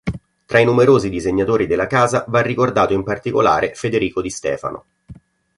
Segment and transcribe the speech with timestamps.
[0.47, 4.85] Tra i numerosi disegnatori della casa va ricordato in particolare Federico Distefano.